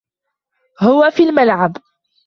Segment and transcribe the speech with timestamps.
[0.81, 1.77] هو في الملعب.